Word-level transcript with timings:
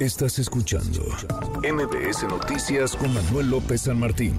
Estás 0.00 0.38
escuchando 0.38 1.02
MBS 1.62 2.22
Noticias 2.22 2.96
con 2.96 3.12
Manuel 3.12 3.50
López 3.50 3.82
San 3.82 4.00
Martín. 4.00 4.34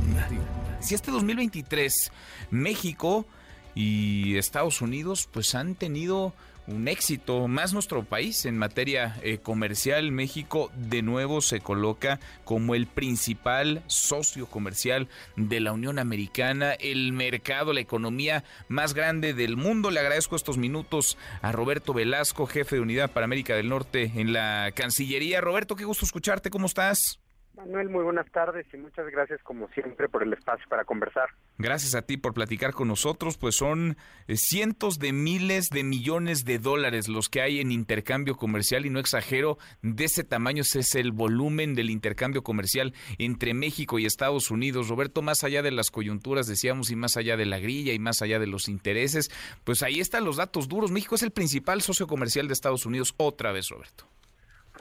Si 0.79 0.95
este 0.95 1.11
2023 1.11 2.11
México 2.49 3.27
y 3.75 4.37
Estados 4.37 4.81
Unidos 4.81 5.29
pues 5.31 5.53
han 5.53 5.75
tenido 5.75 6.33
un 6.67 6.87
éxito, 6.87 7.47
más 7.47 7.73
nuestro 7.73 8.03
país 8.03 8.45
en 8.45 8.57
materia 8.57 9.17
eh, 9.23 9.39
comercial. 9.39 10.11
México 10.11 10.71
de 10.75 11.01
nuevo 11.01 11.41
se 11.41 11.59
coloca 11.59 12.19
como 12.43 12.75
el 12.75 12.87
principal 12.87 13.83
socio 13.87 14.45
comercial 14.47 15.07
de 15.35 15.59
la 15.59 15.71
Unión 15.71 15.99
Americana, 15.99 16.73
el 16.73 17.13
mercado, 17.13 17.73
la 17.73 17.81
economía 17.81 18.43
más 18.67 18.93
grande 18.93 19.33
del 19.33 19.57
mundo. 19.57 19.91
Le 19.91 19.99
agradezco 19.99 20.35
estos 20.35 20.57
minutos 20.57 21.17
a 21.41 21.51
Roberto 21.51 21.93
Velasco, 21.93 22.45
jefe 22.45 22.75
de 22.75 22.81
Unidad 22.81 23.11
para 23.11 23.25
América 23.25 23.55
del 23.55 23.69
Norte 23.69 24.11
en 24.15 24.33
la 24.33 24.71
Cancillería. 24.75 25.41
Roberto, 25.41 25.75
qué 25.75 25.85
gusto 25.85 26.05
escucharte, 26.05 26.49
¿cómo 26.49 26.65
estás? 26.65 27.20
Manuel, 27.65 27.89
muy 27.89 28.03
buenas 28.03 28.29
tardes 28.31 28.65
y 28.73 28.77
muchas 28.77 29.05
gracias 29.11 29.39
como 29.43 29.67
siempre 29.69 30.09
por 30.09 30.23
el 30.23 30.33
espacio 30.33 30.65
para 30.67 30.83
conversar. 30.83 31.29
Gracias 31.59 31.93
a 31.93 32.01
ti 32.01 32.17
por 32.17 32.33
platicar 32.33 32.73
con 32.73 32.87
nosotros, 32.87 33.37
pues 33.37 33.55
son 33.55 33.97
eh, 34.27 34.35
cientos 34.35 34.97
de 34.97 35.13
miles 35.13 35.69
de 35.69 35.83
millones 35.83 36.43
de 36.43 36.57
dólares 36.57 37.07
los 37.07 37.29
que 37.29 37.41
hay 37.41 37.59
en 37.59 37.71
intercambio 37.71 38.35
comercial 38.35 38.87
y 38.87 38.89
no 38.89 38.99
exagero, 38.99 39.59
de 39.83 40.05
ese 40.05 40.23
tamaño 40.23 40.63
es 40.63 40.95
el 40.95 41.11
volumen 41.11 41.75
del 41.75 41.91
intercambio 41.91 42.41
comercial 42.41 42.93
entre 43.19 43.53
México 43.53 43.99
y 43.99 44.05
Estados 44.05 44.49
Unidos. 44.49 44.87
Roberto, 44.87 45.21
más 45.21 45.43
allá 45.43 45.61
de 45.61 45.71
las 45.71 45.91
coyunturas, 45.91 46.47
decíamos, 46.47 46.89
y 46.89 46.95
más 46.95 47.15
allá 47.15 47.37
de 47.37 47.45
la 47.45 47.59
grilla 47.59 47.93
y 47.93 47.99
más 47.99 48.23
allá 48.23 48.39
de 48.39 48.47
los 48.47 48.69
intereses, 48.69 49.29
pues 49.63 49.83
ahí 49.83 49.99
están 49.99 50.25
los 50.25 50.37
datos 50.37 50.67
duros. 50.67 50.91
México 50.91 51.13
es 51.13 51.23
el 51.23 51.31
principal 51.31 51.81
socio 51.81 52.07
comercial 52.07 52.47
de 52.47 52.53
Estados 52.53 52.87
Unidos 52.87 53.13
otra 53.17 53.51
vez, 53.51 53.69
Roberto. 53.69 54.07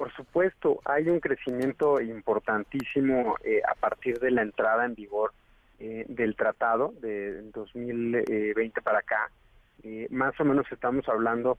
Por 0.00 0.10
supuesto, 0.14 0.80
hay 0.86 1.10
un 1.10 1.20
crecimiento 1.20 2.00
importantísimo 2.00 3.36
eh, 3.44 3.60
a 3.68 3.74
partir 3.74 4.18
de 4.18 4.30
la 4.30 4.40
entrada 4.40 4.86
en 4.86 4.94
vigor 4.94 5.34
eh, 5.78 6.06
del 6.08 6.36
tratado 6.36 6.94
de 7.02 7.42
2020 7.52 8.80
para 8.80 9.00
acá. 9.00 9.30
Eh, 9.82 10.06
más 10.08 10.32
o 10.40 10.44
menos 10.46 10.64
estamos 10.72 11.06
hablando 11.06 11.58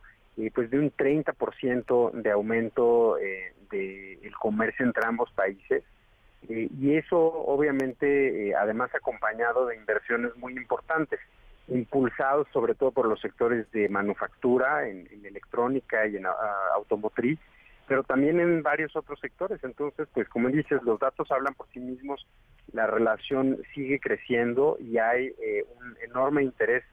pues 0.56 0.72
de 0.72 0.80
un 0.80 0.92
30% 0.92 2.14
de 2.14 2.32
aumento 2.32 3.18
del 3.70 4.34
comercio 4.40 4.88
entre 4.88 5.06
ambos 5.06 5.30
países. 5.34 5.84
y 6.50 6.96
eso 6.96 7.20
obviamente 7.20 8.56
además 8.56 8.90
acompañado 8.96 9.68
de 9.68 9.76
inversiones 9.76 10.36
muy 10.38 10.54
importantes 10.54 11.20
impulsados 11.68 12.48
sobre 12.52 12.74
todo 12.74 12.90
por 12.90 13.08
los 13.08 13.22
sectores 13.22 13.70
de 13.72 13.88
manufactura, 13.88 14.88
en, 14.88 15.08
electrónica 15.24 16.08
y 16.08 16.18
en 16.18 16.26
automotriz, 16.76 17.38
pero 17.92 18.04
también 18.04 18.40
en 18.40 18.64
varios 18.64 18.96
otros 18.96 19.20
sectores. 19.20 19.62
Entonces, 19.66 20.08
pues 20.14 20.30
como 20.30 20.48
dices, 20.48 20.82
los 20.84 20.98
datos 20.98 21.30
hablan 21.30 21.54
por 21.56 21.68
sí 21.74 21.82
mismos, 21.82 22.26
la 22.72 22.88
relación 22.88 23.62
sigue 23.76 24.00
creciendo 24.00 24.78
y 24.80 24.98
hay 24.98 25.34
eh, 25.44 25.66
un 25.76 25.98
enorme 26.02 26.42
interés 26.42 26.86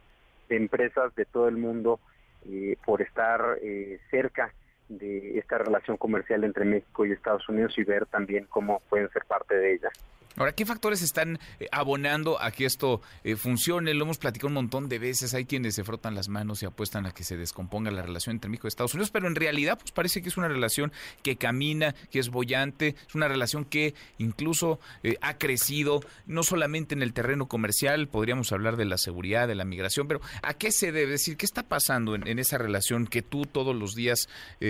de 0.49 0.57
empresas 0.57 1.15
de 1.15 1.25
todo 1.25 1.47
el 1.47 1.57
mundo 1.57 2.01
eh, 2.49 2.77
por 2.85 3.01
estar 3.01 3.59
eh, 3.63 4.01
cerca 4.11 4.53
de 4.89 5.39
esta 5.39 5.59
relación 5.59 5.97
comercial 5.97 6.45
entre 6.45 6.65
México 6.65 7.05
y 7.05 7.13
Estados 7.13 7.49
Unidos 7.49 7.75
y 7.77 7.85
ver 7.85 8.07
también 8.07 8.47
cómo 8.49 8.81
pueden 8.89 9.09
ser 9.11 9.25
parte 9.25 9.55
de 9.55 9.75
ella. 9.75 9.91
Ahora, 10.39 10.53
¿qué 10.53 10.65
factores 10.65 11.03
están 11.03 11.41
eh, 11.59 11.67
abonando 11.73 12.41
a 12.41 12.53
que 12.53 12.65
esto 12.65 13.03
eh, 13.25 13.35
funcione? 13.35 13.93
Lo 13.93 14.05
hemos 14.05 14.19
platicado 14.19 14.47
un 14.47 14.55
montón 14.55 14.89
de 14.89 15.01
veces. 15.01 15.35
Hay 15.35 15.47
quienes 15.47 15.75
se 15.75 15.83
frotan 15.83 16.15
las 16.15 16.29
manos 16.29 16.63
y 16.63 16.67
apuestan 16.67 17.07
a 17.07 17.11
que 17.11 17.25
se 17.25 17.37
descomponga 17.37 17.91
la 17.91 18.03
relación 18.03 18.37
entre 18.37 18.49
México 18.49 18.69
y 18.69 18.69
Estados 18.69 18.95
Unidos, 18.95 19.11
pero 19.11 19.27
en 19.27 19.35
realidad 19.35 19.79
pues 19.81 19.91
parece 19.91 20.23
que 20.23 20.29
es 20.29 20.37
una 20.37 20.47
relación 20.47 20.93
que 21.25 21.35
camina, 21.37 21.93
que 22.13 22.21
es 22.21 22.29
bollante, 22.29 22.95
es 23.09 23.15
una 23.17 23.27
relación 23.27 23.65
que 23.65 23.95
incluso 24.19 24.79
eh, 25.03 25.17
ha 25.23 25.39
crecido, 25.39 26.01
no 26.27 26.45
solamente 26.45 26.95
en 26.95 27.03
el 27.03 27.13
terreno 27.13 27.49
comercial, 27.49 28.07
podríamos 28.07 28.53
hablar 28.53 28.77
de 28.77 28.85
la 28.85 28.97
seguridad, 28.97 29.49
de 29.49 29.57
la 29.57 29.65
migración, 29.65 30.07
pero 30.07 30.21
¿a 30.43 30.55
qué 30.55 30.71
se 30.71 30.93
debe 30.93 31.11
decir? 31.11 31.37
¿Qué 31.37 31.47
está 31.47 31.65
pasando 31.65 32.15
en, 32.15 32.39
esa 32.39 32.59
relación 32.59 33.09
que 33.09 33.23
tú 33.23 33.43
todos 33.43 33.75
los 33.75 33.97
días, 33.97 34.29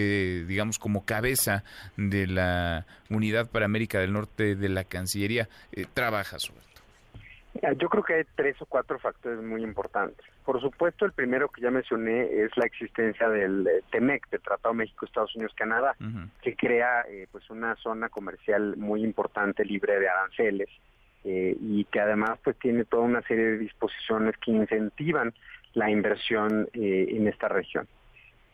digamos, 0.09 0.79
como 0.79 1.05
cabeza 1.05 1.65
de 1.97 2.27
la 2.27 2.87
Unidad 3.11 3.51
para 3.51 3.65
América 3.65 4.01
del 4.01 4.13
Norte 4.13 4.55
de 4.55 4.69
la 4.69 4.85
Cancillería, 4.85 5.49
eh, 5.73 5.87
trabajas, 5.93 6.51
Yo 7.77 7.89
creo 7.89 8.03
que 8.03 8.15
hay 8.15 8.25
tres 8.35 8.61
o 8.61 8.67
cuatro 8.67 8.99
factores 8.99 9.43
muy 9.43 9.63
importantes. 9.63 10.25
Por 10.45 10.61
supuesto, 10.61 11.05
el 11.05 11.13
primero 11.13 11.49
que 11.49 11.61
ya 11.61 11.71
mencioné 11.71 12.23
es 12.43 12.57
la 12.57 12.65
existencia 12.65 13.29
del 13.29 13.67
eh, 13.67 13.83
TEMEC, 13.91 14.29
del 14.31 14.41
Tratado 14.41 14.75
México, 14.75 15.07
Estados 15.07 15.35
Unidos, 15.35 15.53
Canadá, 15.55 15.95
que 16.43 16.57
crea 16.57 17.03
eh, 17.09 17.27
pues 17.31 17.49
una 17.51 17.75
zona 17.77 18.09
comercial 18.09 18.77
muy 18.77 19.03
importante 19.03 19.65
libre 19.65 19.99
de 19.99 20.09
aranceles 20.09 20.69
y 21.25 21.85
que 21.85 22.01
además 22.01 22.39
pues 22.43 22.57
tiene 22.59 22.87
toda 22.87 23.03
una 23.03 23.21
serie 23.23 23.45
de 23.45 23.59
disposiciones 23.59 24.35
que 24.39 24.51
incentivan 24.51 25.35
la 25.75 25.91
inversión 25.91 26.71
en 26.73 27.29
esta 27.29 27.49
región. 27.49 27.87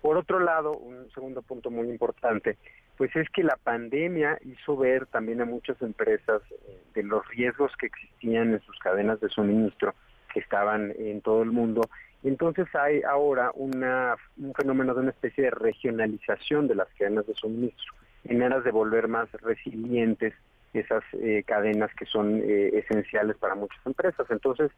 Por 0.05 0.19
otro 0.19 0.39
lado, 0.39 0.77
un 0.77 1.11
segundo 1.15 1.41
punto 1.41 1.71
muy 1.71 1.89
importante 1.89 2.59
pues 2.99 3.17
es 3.17 3.27
que 3.31 3.43
la 3.43 3.57
pandemia 3.57 4.39
hizo 4.45 4.77
ver 4.77 5.07
también 5.07 5.41
a 5.41 5.47
muchas 5.47 5.81
empresas 5.81 6.43
eh, 6.51 6.79
de 6.93 7.05
los 7.05 7.27
riesgos 7.29 7.73
que 7.79 7.87
existían 7.87 8.53
en 8.53 8.61
sus 8.61 8.79
cadenas 8.81 9.19
de 9.21 9.31
suministro 9.31 9.95
que 10.31 10.41
estaban 10.41 10.93
en 10.99 11.23
todo 11.23 11.43
el 11.43 11.53
mundo. 11.53 11.81
Entonces 12.23 12.67
hay 12.75 13.01
ahora 13.01 13.51
una, 13.55 14.17
un 14.37 14.53
fenómeno 14.53 14.93
de 14.93 15.01
una 15.01 15.11
especie 15.11 15.45
de 15.45 15.51
regionalización 15.53 16.69
de 16.69 16.75
las 16.75 16.89
cadenas 16.99 17.27
de 17.27 17.35
suministro, 17.35 17.95
en 18.25 18.43
aras 18.43 18.63
de 18.63 18.73
volver 18.73 19.09
más 19.09 19.33
resilientes 19.41 20.35
esas 20.75 21.03
eh, 21.15 21.45
cadenas 21.47 21.91
que 21.95 22.05
son 22.05 22.43
eh, 22.45 22.73
esenciales 22.75 23.39
para 23.39 23.55
muchas 23.55 23.81
empresas. 23.87 24.27
Entonces, 24.29 24.71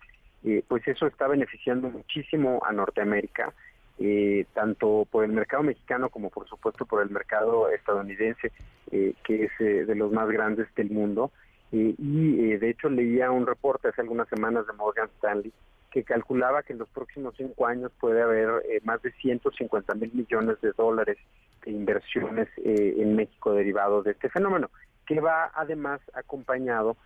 pues 0.68 0.86
eso 0.86 1.08
está 1.08 1.26
beneficiando 1.26 1.90
muchísimo 1.90 2.62
a 2.64 2.72
Norteamérica 2.72 3.52
eh, 3.98 4.44
tanto 4.52 5.06
por 5.10 5.24
el 5.24 5.32
mercado 5.32 5.62
mexicano 5.62 6.10
como 6.10 6.28
por 6.28 6.46
supuesto 6.46 6.84
por 6.84 7.02
el 7.02 7.08
mercado 7.08 7.70
estadounidense, 7.70 8.52
eh, 8.90 9.14
que 9.24 9.44
es 9.44 9.52
eh, 9.58 9.86
de 9.86 9.94
los 9.94 10.12
más 10.12 10.28
grandes 10.28 10.66
del 10.74 10.90
mundo. 10.90 11.30
y 11.72 12.56
de 12.56 12.70
hecho 12.70 12.88
leía 12.88 13.30
un 13.30 13.46
reporte 13.46 13.88
hace 13.88 14.00
algunas 14.00 14.28
semanas 14.28 14.66
de 14.66 14.72
Morgan 14.74 15.08
Stanley 15.16 15.52
que 15.90 16.04
calculaba 16.04 16.62
que 16.62 16.74
en 16.74 16.78
los 16.78 16.88
próximos 16.90 17.34
cinco 17.36 17.66
años 17.66 17.90
puede 17.98 18.22
haber 18.22 18.48
más 18.84 19.02
de 19.02 19.12
150 19.12 19.94
mil 19.94 20.12
millones 20.12 20.60
de 20.60 20.72
dólares 20.76 21.18
de 21.64 21.70
inversiones 21.72 22.48
en 22.56 23.16
México 23.16 23.52
derivado 23.52 24.02
de 24.02 24.12
este 24.12 24.28
fenómeno, 24.28 24.70
que 25.06 25.20
va 25.20 25.50
además 25.54 26.00
acompañado, 26.14 26.96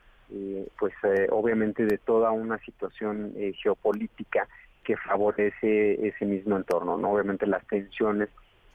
pues 0.79 0.95
obviamente 1.31 1.87
de 1.87 1.99
toda 1.99 2.31
una 2.31 2.59
situación 2.59 3.33
geopolítica 3.63 4.47
que 4.91 4.97
favorece 4.97 6.05
ese 6.09 6.27
mismo 6.27 6.57
entorno. 6.57 6.97
¿no? 6.97 7.13
Obviamente 7.13 7.47
las 7.47 7.65
tensiones 7.69 8.29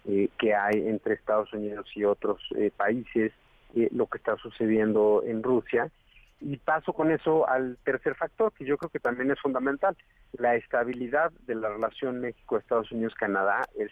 eh, 0.08 0.30
que 0.40 0.56
hay 0.56 0.88
entre 0.88 1.16
Estados 1.16 1.52
Unidos 1.52 1.88
y 1.94 2.06
otros 2.06 2.42
eh, 2.56 2.72
países, 2.76 3.34
eh, 3.76 3.90
lo 3.92 4.08
que 4.08 4.18
está 4.18 4.38
sucediendo 4.38 5.22
en 5.26 5.44
Rusia. 5.44 5.92
Y 6.40 6.56
paso 6.58 6.94
con 6.94 7.12
eso 7.12 7.50
al 7.50 7.78
tercer 7.84 8.16
factor, 8.16 8.54
que 8.54 8.64
yo 8.64 8.78
creo 8.78 8.90
que 8.90 9.00
también 9.00 9.30
es 9.30 9.40
fundamental. 9.42 9.98
La 10.38 10.56
estabilidad 10.56 11.34
de 11.48 11.56
la 11.56 11.68
relación 11.68 12.22
México-Estados 12.22 12.92
Unidos-Canadá 12.94 13.64
es 13.78 13.92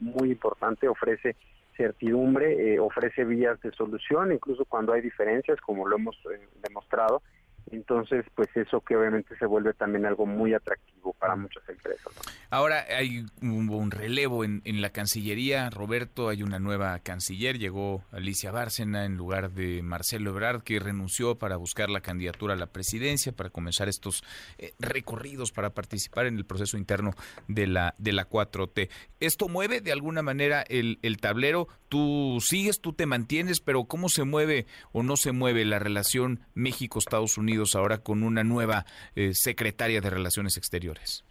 muy 0.00 0.30
importante, 0.30 0.88
ofrece 0.88 1.36
certidumbre, 1.76 2.78
ofrece 2.78 3.24
vías 3.24 3.60
de 3.62 3.72
solución, 3.72 4.32
incluso 4.32 4.64
cuando 4.64 4.92
hay 4.92 5.00
diferencias, 5.00 5.60
como 5.60 5.88
lo 5.88 5.96
hemos 5.96 6.16
demostrado, 6.62 7.22
entonces, 7.72 8.24
pues 8.34 8.48
eso 8.56 8.80
que 8.80 8.96
obviamente 8.96 9.36
se 9.36 9.46
vuelve 9.46 9.74
también 9.74 10.06
algo 10.06 10.26
muy 10.26 10.54
atractivo 10.54 11.12
para 11.14 11.36
muchas 11.36 11.68
empresas. 11.68 12.12
Ahora 12.50 12.84
hay 12.88 13.26
un, 13.42 13.90
relevo 13.90 14.44
en, 14.44 14.62
la 14.80 14.90
Cancillería. 14.90 15.70
Roberto, 15.70 16.28
hay 16.28 16.42
una 16.42 16.58
nueva 16.58 16.98
canciller. 17.00 17.58
Llegó 17.58 18.04
Alicia 18.10 18.50
Bárcena 18.50 19.04
en 19.04 19.16
lugar 19.16 19.50
de 19.50 19.82
Marcelo 19.82 20.30
Ebrard, 20.30 20.62
que 20.62 20.78
renunció 20.78 21.36
para 21.36 21.56
buscar 21.56 21.90
la 21.90 22.00
candidatura 22.00 22.54
a 22.54 22.56
la 22.56 22.66
presidencia, 22.66 23.32
para 23.32 23.50
comenzar 23.50 23.88
estos 23.88 24.22
eh, 24.58 24.72
recorridos, 24.78 25.52
para 25.52 25.70
participar 25.70 26.26
en 26.26 26.38
el 26.38 26.44
proceso 26.44 26.76
interno 26.76 27.12
de 27.48 27.66
la, 27.66 27.94
de 27.98 28.12
la 28.12 28.28
4T. 28.28 28.88
¿Esto 29.20 29.48
mueve 29.48 29.80
de 29.80 29.92
alguna 29.92 30.22
manera 30.22 30.62
el, 30.62 30.98
el 31.02 31.18
tablero? 31.18 31.68
Tú 31.88 32.38
sigues, 32.40 32.80
tú 32.80 32.92
te 32.92 33.06
mantienes, 33.06 33.60
pero 33.60 33.84
¿cómo 33.84 34.10
se 34.10 34.24
mueve 34.24 34.66
o 34.92 35.02
no 35.02 35.16
se 35.16 35.32
mueve 35.32 35.64
la 35.64 35.78
relación 35.78 36.40
México-Estados 36.54 37.38
Unidos? 37.38 37.74
ahora 37.74 37.98
con 37.98 38.22
una 38.22 38.44
nueva 38.44 38.84
eh, 39.14 39.30
secretaria 39.32 40.00
de 40.00 40.10
Relaciones 40.10 40.56
Exteriores? 40.56 41.24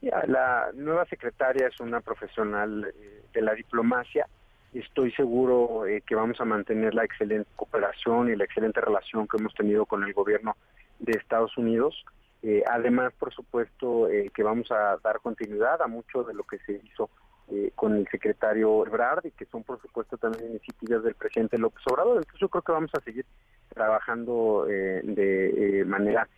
la 0.00 0.70
nueva 0.74 1.04
secretaria 1.06 1.66
es 1.66 1.80
una 1.80 2.00
profesional 2.00 2.84
eh, 2.84 3.24
de 3.32 3.42
la 3.42 3.52
diplomacia. 3.54 4.26
Estoy 4.72 5.10
seguro 5.12 5.86
eh, 5.86 6.02
que 6.06 6.14
vamos 6.14 6.40
a 6.40 6.44
mantener 6.44 6.94
la 6.94 7.04
excelente 7.04 7.50
cooperación 7.56 8.30
y 8.30 8.36
la 8.36 8.44
excelente 8.44 8.80
relación 8.80 9.26
que 9.26 9.38
hemos 9.38 9.52
tenido 9.54 9.86
con 9.86 10.04
el 10.04 10.12
gobierno 10.12 10.56
de 11.00 11.12
Estados 11.12 11.56
Unidos. 11.58 12.04
además, 12.70 13.12
por 13.18 13.34
supuesto, 13.34 14.08
que 14.32 14.42
vamos 14.44 14.70
a 14.70 14.96
dar 15.02 15.18
continuidad 15.20 15.82
a 15.82 15.88
mucho 15.88 16.22
de 16.22 16.34
lo 16.34 16.44
que 16.44 16.58
se 16.60 16.80
hizo 16.84 17.10
eh, 17.50 17.72
con 17.74 17.96
el 17.96 18.06
secretario 18.08 18.86
Ebrard 18.86 19.26
y 19.26 19.30
que 19.30 19.46
son 19.46 19.62
por 19.62 19.80
supuesto 19.80 20.16
también 20.16 20.50
iniciativas 20.50 21.02
del 21.02 21.14
presidente 21.14 21.58
López 21.58 21.82
Obrador. 21.86 22.18
Entonces 22.18 22.40
yo 22.40 22.48
creo 22.48 22.62
que 22.62 22.72
vamos 22.72 22.90
a 22.94 23.00
seguir 23.00 23.24
trabajando 23.72 24.66
eh, 24.68 25.00
de 25.04 25.84
manera 25.86 26.28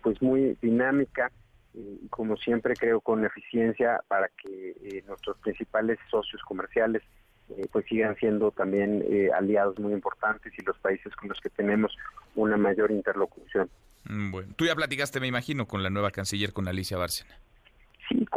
pues 0.00 0.22
muy 0.22 0.56
dinámica 0.62 1.30
y 1.74 2.08
como 2.08 2.38
siempre 2.38 2.74
creo 2.74 3.02
con 3.02 3.22
eficiencia 3.26 4.00
para 4.08 4.28
que 4.42 5.04
nuestros 5.06 5.36
principales 5.38 5.98
socios 6.10 6.40
comerciales 6.42 7.02
pues 7.70 7.84
sigan 7.84 8.16
siendo 8.16 8.50
también 8.50 9.04
aliados 9.34 9.78
muy 9.78 9.92
importantes 9.92 10.54
y 10.58 10.64
los 10.64 10.78
países 10.78 11.14
con 11.16 11.28
los 11.28 11.38
que 11.40 11.50
tenemos 11.50 11.94
una 12.34 12.56
mayor 12.56 12.90
interlocución. 12.90 13.68
Mm, 14.04 14.30
bueno, 14.30 14.52
tú 14.56 14.64
ya 14.64 14.74
platicaste, 14.74 15.20
me 15.20 15.26
imagino, 15.26 15.66
con 15.66 15.82
la 15.82 15.90
nueva 15.90 16.10
canciller, 16.10 16.52
con 16.52 16.66
Alicia 16.66 16.96
Bárcena. 16.96 17.38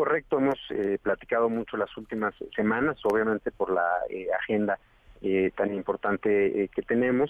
Correcto. 0.01 0.39
Hemos 0.39 0.57
eh, 0.71 0.97
platicado 0.99 1.47
mucho 1.47 1.77
las 1.77 1.95
últimas 1.95 2.33
semanas, 2.55 2.97
obviamente 3.03 3.51
por 3.51 3.71
la 3.71 3.87
eh, 4.09 4.25
agenda 4.33 4.79
eh, 5.21 5.51
tan 5.55 5.71
importante 5.75 6.67
que 6.73 6.81
tenemos. 6.81 7.29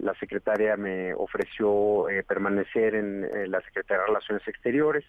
la 0.00 0.14
secretaria 0.14 0.78
me 0.78 1.12
ofreció 1.12 2.06
permanecer 2.26 2.94
en 2.94 3.50
la 3.50 3.60
Secretaría 3.60 4.00
de 4.00 4.06
Relaciones 4.06 4.48
Exteriores. 4.48 5.04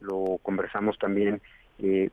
lo 0.00 0.38
conversamos 0.42 0.98
también 0.98 1.42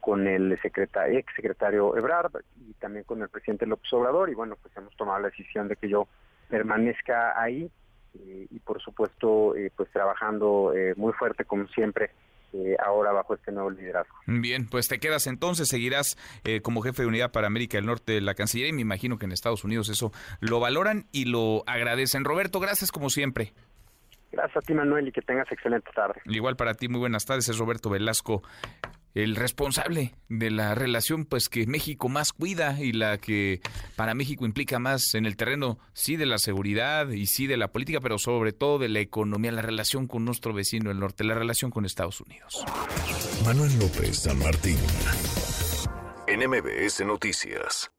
con 0.01 0.27
el 0.27 0.59
secretario, 0.61 1.17
ex 1.17 1.33
secretario 1.33 1.95
Ebrard 1.95 2.33
y 2.67 2.73
también 2.73 3.05
con 3.05 3.21
el 3.21 3.29
presidente 3.29 3.65
López 3.65 3.93
Obrador. 3.93 4.29
Y 4.29 4.35
bueno, 4.35 4.57
pues 4.61 4.75
hemos 4.75 4.93
tomado 4.97 5.19
la 5.19 5.29
decisión 5.29 5.69
de 5.69 5.77
que 5.77 5.87
yo 5.87 6.09
permanezca 6.49 7.41
ahí 7.41 7.71
y 8.13 8.59
por 8.59 8.81
supuesto 8.81 9.53
pues 9.77 9.89
trabajando 9.91 10.73
muy 10.97 11.13
fuerte 11.13 11.45
como 11.45 11.65
siempre 11.69 12.11
ahora 12.83 13.11
bajo 13.11 13.35
este 13.35 13.51
nuevo 13.51 13.69
liderazgo. 13.69 14.15
Bien, 14.25 14.67
pues 14.67 14.87
te 14.87 14.99
quedas 14.99 15.27
entonces, 15.27 15.67
seguirás 15.67 16.17
eh, 16.43 16.61
como 16.61 16.81
jefe 16.81 17.03
de 17.03 17.07
unidad 17.07 17.31
para 17.31 17.47
América 17.47 17.77
del 17.77 17.85
Norte 17.85 18.13
de 18.13 18.21
la 18.21 18.33
Cancillería 18.33 18.69
y 18.69 18.73
me 18.73 18.81
imagino 18.81 19.17
que 19.17 19.25
en 19.25 19.31
Estados 19.31 19.63
Unidos 19.63 19.89
eso 19.89 20.11
lo 20.39 20.59
valoran 20.59 21.05
y 21.11 21.25
lo 21.25 21.63
agradecen. 21.67 22.23
Roberto, 22.23 22.59
gracias 22.59 22.91
como 22.91 23.09
siempre. 23.09 23.53
Gracias 24.31 24.57
a 24.57 24.61
ti, 24.61 24.73
Manuel, 24.73 25.07
y 25.07 25.11
que 25.11 25.21
tengas 25.21 25.51
excelente 25.51 25.89
tarde. 25.93 26.21
Igual 26.25 26.55
para 26.55 26.75
ti, 26.75 26.87
muy 26.87 26.99
buenas 26.99 27.25
tardes. 27.25 27.49
Es 27.49 27.57
Roberto 27.57 27.89
Velasco, 27.89 28.43
el 29.13 29.35
responsable 29.35 30.15
de 30.29 30.51
la 30.51 30.75
relación 30.75 31.25
pues 31.25 31.49
que 31.49 31.65
México 31.65 32.09
más 32.09 32.33
cuida 32.33 32.77
y 32.79 32.91
la 32.91 33.17
que 33.17 33.61
para 33.95 34.13
México 34.13 34.45
implica 34.45 34.79
más 34.79 35.13
en 35.15 35.25
el 35.25 35.35
terreno 35.35 35.79
sí 35.93 36.15
de 36.15 36.25
la 36.25 36.37
seguridad 36.37 37.09
y 37.09 37.25
sí 37.25 37.47
de 37.47 37.57
la 37.57 37.69
política, 37.69 37.99
pero 38.01 38.17
sobre 38.17 38.53
todo 38.53 38.79
de 38.79 38.89
la 38.89 38.99
economía, 38.99 39.51
la 39.51 39.61
relación 39.61 40.07
con 40.07 40.25
nuestro 40.25 40.53
vecino 40.53 40.89
del 40.89 40.99
norte, 40.99 41.23
la 41.23 41.35
relación 41.35 41.71
con 41.71 41.85
Estados 41.85 42.21
Unidos. 42.21 42.63
Manuel 43.45 43.77
López 43.79 44.19
San 44.19 44.39
Martín, 44.39 44.77
NMBS 46.27 47.05
Noticias. 47.05 47.91